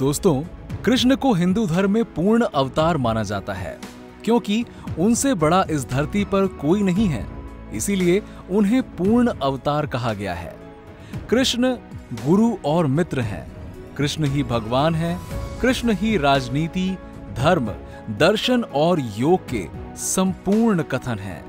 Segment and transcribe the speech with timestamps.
[0.00, 0.42] दोस्तों,
[0.84, 3.76] कृष्ण को हिंदू धर्म में पूर्ण अवतार माना जाता है,
[4.24, 4.64] क्योंकि
[4.98, 7.26] उनसे बड़ा इस धरती पर कोई नहीं है,
[7.74, 10.54] इसीलिए उन्हें पूर्ण अवतार कहा गया है।
[11.30, 11.74] कृष्ण
[12.24, 13.46] गुरु और मित्र हैं,
[13.96, 15.18] कृष्ण ही भगवान है,
[15.62, 16.88] कृष्ण ही राजनीति,
[17.36, 17.70] धर्म,
[18.18, 21.42] दर्शन और योग के संपूर्ण कथन है।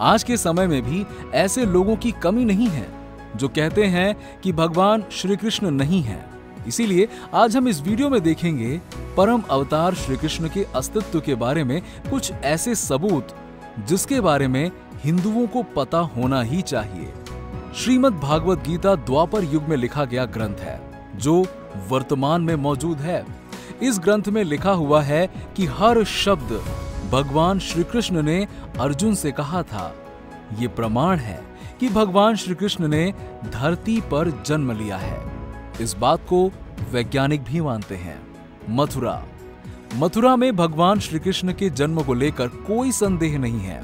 [0.00, 1.04] आज के समय में भी
[1.34, 2.88] ऐसे लोगों की कमी नहीं है,
[3.36, 6.35] जो कहते हैं कि भगवान श्री कृष्ण नहीं है।
[6.68, 8.80] इसीलिए आज हम इस वीडियो में देखेंगे
[9.16, 11.80] परम अवतार श्री कृष्ण के अस्तित्व के बारे में
[12.10, 13.34] कुछ ऐसे सबूत
[13.78, 14.70] जिसके बारे में
[15.04, 17.12] हिंदुओं को पता होना ही चाहिए।
[17.74, 20.80] श्रीमद् भागवत गीता द्वापर युग में लिखा गया ग्रंथ है,
[21.16, 21.44] जो
[21.88, 23.24] वर्तमान में मौजूद है।
[23.82, 25.26] इस ग्रंथ में लिखा हुआ है
[25.56, 26.52] कि हर शब्द
[27.12, 28.46] भगवान श्री कृष्ण ने
[28.80, 29.94] अर्जुन से कहा था।
[30.58, 31.40] ये प्रमाण है
[31.80, 33.12] कि भगवान श्री कृष्ण ने
[33.44, 35.35] धरती पर जन्म लिया है।
[35.80, 36.52] इस बात को
[36.92, 38.26] वैज्ञानिक भी मानते हैं।
[38.68, 39.24] मथुरा।
[39.94, 43.82] मथुरा में भगवान श्री कृष्ण के जन्म को लेकर कोई संदेह नहीं है।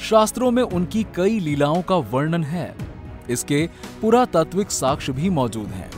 [0.00, 2.74] शास्त्रों में उनकी कई लीलाओं का वर्णन है।
[3.30, 5.90] इसके पुरातात्विक साक्ष्य भी मौजूद हैं।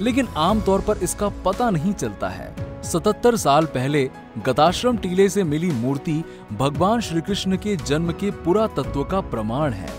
[0.00, 4.10] लेकिन आमतौर पर इसका पता नहीं चलता है। 77 साल पहले
[4.44, 9.90] गताश्रम टीले से मिली मूर्ति भगवान श्री कृष्ण के जन्म के पुरातत्व का प्रमाण है।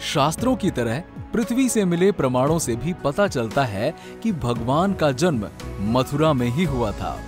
[0.00, 1.02] शास्त्रों की तरह
[1.32, 5.48] पृथ्वी से मिले प्रमाणों से भी पता चलता है कि भगवान का जन्म
[5.80, 7.18] मथुरा में ही हुआ था।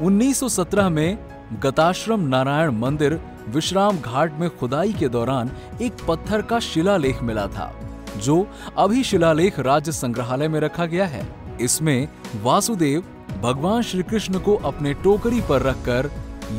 [0.00, 1.18] 1917 में
[1.62, 5.50] गताश्रम नारायण मंदिर विश्राम घाट में खुदाई के दौरान
[5.82, 7.72] एक पत्थर का शिलालेख मिला था,
[8.16, 8.46] जो
[8.78, 11.26] अभी शिलालेख राज्य संग्रहालय में रखा गया है।
[11.60, 12.08] इसमें
[12.42, 13.04] वासुदेव
[13.42, 16.10] भगवान श्री कृष्ण को अपने टोकरी पर रखकर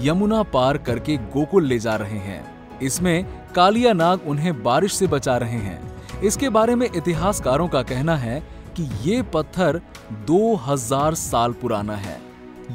[0.04, 3.26] यमुना पार करके गोकुल ले जा रहे हैं। इसमें
[3.56, 5.80] कालिया नाग उन्हें बारिश से बचा रहे हैं।
[6.22, 8.40] इसके बारे में इतिहासकारों का कहना है
[8.78, 9.82] कि ये पत्थर
[10.28, 12.22] 2000 साल पुराना है।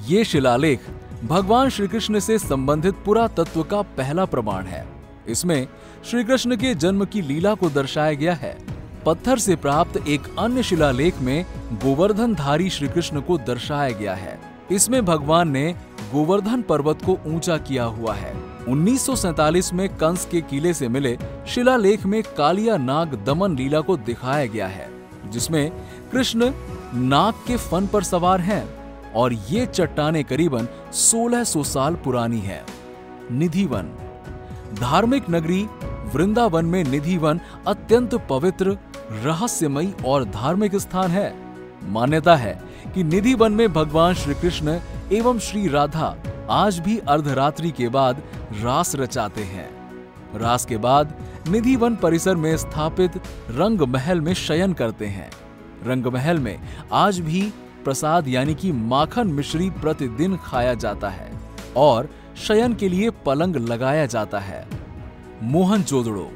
[0.07, 0.81] ये शिलालेख
[1.25, 4.87] भगवान श्री कृष्ण से संबंधित पुरातत्व का पहला प्रमाण है।
[5.29, 5.67] इसमें
[6.05, 8.57] श्री कृष्ण के जन्म की लीला को दर्शाया गया है।
[9.07, 14.39] पत्थर से प्राप्त एक अन्य शिलालेख में गोवर्धन धारी श्री कृष्ण को दर्शाया गया है।
[14.71, 15.75] इसमें भगवान ने
[16.13, 18.35] गोवर्धन पर्वत को ऊँचा किया हुआ है।
[18.69, 21.17] 1947 में कंस के किले से मिले
[21.49, 24.89] शिलालेख में कालिया नाग दमन लीला को दिखाया गया है,
[25.31, 25.71] जिसमें
[26.13, 26.51] कृष्ण
[26.95, 28.65] नाग के फन पर सवार हैं
[29.13, 32.65] और ये चट्टाने करीबन 1600 साल पुरानी है।
[33.33, 33.91] निधिवन।
[34.81, 35.63] धार्मिक नगरी
[36.15, 38.79] वृंदावन में निधिवन अत्यंत पवित्र,
[39.13, 41.35] रहस्यमयी और धार्मिक स्थान है।
[41.85, 42.61] मान्यता है
[42.95, 44.79] कि निधिवन में भगवान श्री कृष्ण
[45.13, 46.17] एवं श्री राधा
[46.51, 48.23] आज भी अर्धरात्रि के बाद
[48.61, 49.69] रास रचाते हैं।
[50.39, 51.15] रास के बाद
[51.49, 53.17] निधिवन परिसर में स्थापित
[53.51, 55.31] रंग महल में शयन करते हैं।
[55.87, 56.59] रंग महल में
[56.93, 57.43] आज भी
[57.85, 61.31] प्रसाद यानी कि माखन मिश्री प्रतिदिन खाया जाता है
[61.77, 64.67] और शयन के लिए पलंग लगाया जाता है।
[65.43, 66.31] मोहन जोदड़ो,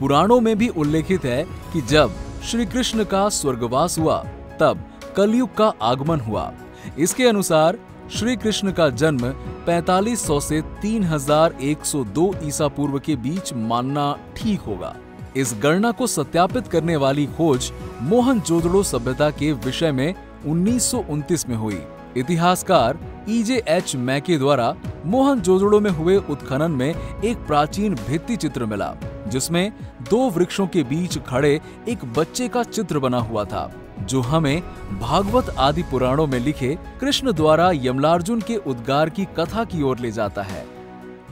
[0.00, 2.10] पुराणों में भी उल्लेखित है कि जब
[2.44, 4.22] श्री कृष्ण का स्वर्गवास हुआ,
[4.60, 4.84] तब
[5.16, 6.52] कलयुग का आगमन हुआ।
[6.98, 7.78] इसके अनुसार
[8.12, 9.22] श्री कृष्ण का जन्म
[9.66, 14.04] 4500 से 3102 ईसा पूर्व के बीच मानना
[14.36, 14.94] ठीक होगा।
[15.36, 17.70] इस गणना को सत्यापित करने वाली खोज
[18.02, 20.14] मोहन जोदड़ो सभ्यता के विषय में
[20.46, 21.80] उन्नीस में हुई।
[22.16, 24.74] इतिहासकार ईजे एच मैके द्वारा
[25.06, 26.94] मोहन जोजड़ो में हुए उत्खनन में
[27.24, 28.94] एक प्राचीन भित्ति चित्र मिला,
[29.28, 29.72] जिसमें
[30.10, 33.70] दो वृक्षों के बीच खड़े एक बच्चे का चित्र बना हुआ था।
[34.02, 34.62] जो हमें
[35.00, 40.10] भागवत आदि पुराणों में लिखे कृष्ण द्वारा यमलार्जुन के उद्गार की कथा की ओर ले
[40.12, 40.64] जाता है।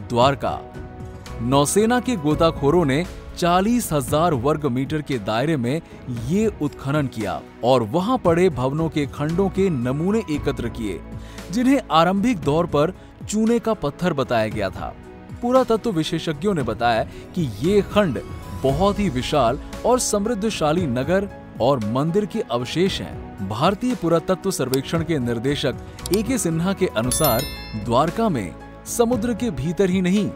[0.09, 0.59] द्वारका।
[1.43, 3.05] नौसेना के गोताखोरों ने
[3.39, 5.81] चालीस हज़ार वर्ग मीटर के दायरे में
[6.29, 11.01] ये उत्खनन किया और वहाँ पड़े भवनों के खंडों के नमूने एकत्र किए,
[11.51, 12.93] जिन्हें आरंभिक दौर पर
[13.29, 14.95] चूने का पत्थर बताया गया था।
[15.43, 17.05] पुरातत्व विशेषज्ञों ने बताया
[17.35, 18.21] कि ये खंड
[18.63, 21.29] बहुत ही विशाल और समृद्धशाली नगर
[21.61, 25.77] और मंदिर के अवशेष हैं। भारतीय पुरातत्व सर्वेक्षण के निर्देशक
[26.17, 27.43] ए के सिन्हा के अनुसार
[27.85, 28.55] द्वारका में
[28.89, 30.29] समुद्र के भीतर ही नहीं,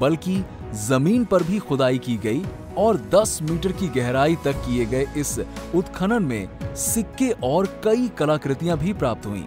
[0.00, 0.44] बल्कि
[0.78, 2.44] ज़मीन पर भी खुदाई की गई
[2.78, 5.38] और 10 मीटर की गहराई तक किए गए इस
[5.74, 9.44] उत्खनन में सिक्के और कई कलाकृतियाँ भी प्राप्त हुई।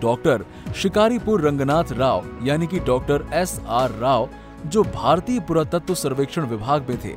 [0.00, 0.44] डॉक्टर
[0.76, 4.28] शिकारीपुर रंगनाथ राव, यानी कि डॉक्टर एस आर राव,
[4.66, 7.14] जो भारतीय पुरातत्व सर्वेक्षण विभाग में थे,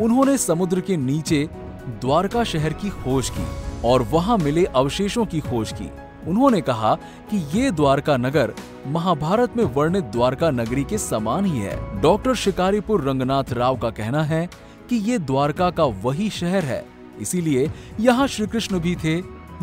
[0.00, 1.48] उन्होंने समुद्र के नीचे
[1.88, 3.46] द्वारका शहर की खोज की
[3.84, 5.90] और वहाँ मिले अवशेषों की खोज की।
[6.26, 6.94] उन्होंने कहा
[7.30, 8.52] कि ये द्वारका नगर
[8.86, 14.22] महाभारत में वर्णित द्वारका नगरी के समान ही है। डॉक्टर शिकारीपुर रंगनाथ राव का कहना
[14.22, 14.48] है
[14.90, 16.84] कि ये द्वारका का वही शहर है।
[17.20, 17.70] इसीलिए
[18.00, 19.16] यहाँ श्री कृष्ण भी थे,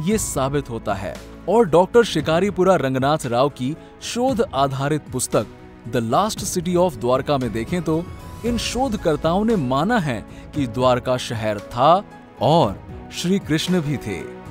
[0.04, 1.16] ये साबित होता है।
[1.50, 5.48] और डॉक्टर शिकारीपुरा रंगनाथ राव की शोध आधारित पुस्तक
[5.88, 8.04] the last city of Dwarka में देखें तो
[8.46, 10.26] इन शोधकर्ताओं ने माना है
[10.56, 12.04] कि द्वारका शहर था
[12.42, 12.80] और
[13.14, 14.45] श्री कृष्ण भी थे।